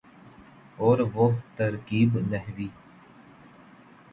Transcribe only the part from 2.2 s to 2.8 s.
نحوی